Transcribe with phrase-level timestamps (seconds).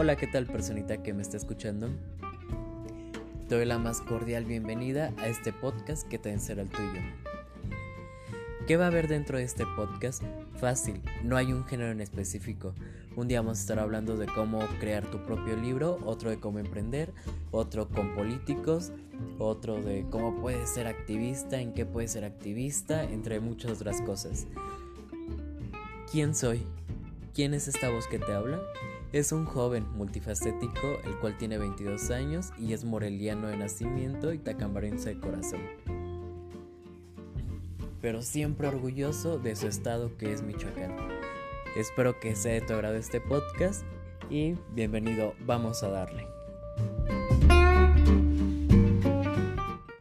[0.00, 1.88] Hola, ¿qué tal personita que me está escuchando?
[3.48, 7.00] Te doy la más cordial bienvenida a este podcast que también será el tuyo.
[8.68, 10.22] ¿Qué va a haber dentro de este podcast?
[10.60, 12.76] Fácil, no hay un género en específico.
[13.16, 16.60] Un día vamos a estar hablando de cómo crear tu propio libro, otro de cómo
[16.60, 17.12] emprender,
[17.50, 18.92] otro con políticos,
[19.40, 24.46] otro de cómo puedes ser activista, en qué puedes ser activista, entre muchas otras cosas.
[26.12, 26.62] ¿Quién soy?
[27.34, 28.60] ¿Quién es esta voz que te habla?
[29.12, 34.38] Es un joven multifacético, el cual tiene 22 años y es moreliano de nacimiento y
[34.38, 35.62] tacambarense de corazón.
[38.02, 40.94] Pero siempre orgulloso de su estado que es Michoacán.
[41.74, 43.82] Espero que sea de tu agrado este podcast
[44.28, 46.37] y bienvenido, vamos a darle.